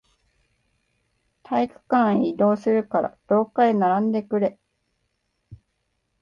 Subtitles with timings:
[1.43, 4.57] 体育館へ移動するから、廊下へ並んでくれ。